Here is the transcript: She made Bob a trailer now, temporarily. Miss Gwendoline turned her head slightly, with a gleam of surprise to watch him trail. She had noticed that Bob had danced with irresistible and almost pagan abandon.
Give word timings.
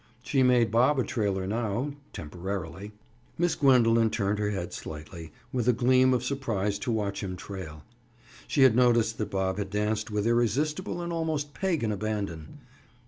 She 0.23 0.41
made 0.41 0.71
Bob 0.71 0.97
a 0.97 1.03
trailer 1.03 1.45
now, 1.45 1.91
temporarily. 2.11 2.91
Miss 3.37 3.53
Gwendoline 3.53 4.09
turned 4.09 4.39
her 4.39 4.49
head 4.49 4.73
slightly, 4.73 5.31
with 5.53 5.67
a 5.67 5.73
gleam 5.73 6.11
of 6.11 6.23
surprise 6.23 6.79
to 6.79 6.91
watch 6.91 7.21
him 7.21 7.35
trail. 7.35 7.83
She 8.47 8.63
had 8.63 8.75
noticed 8.75 9.19
that 9.19 9.29
Bob 9.29 9.59
had 9.59 9.69
danced 9.69 10.09
with 10.09 10.25
irresistible 10.25 11.03
and 11.03 11.13
almost 11.13 11.53
pagan 11.53 11.91
abandon. 11.91 12.61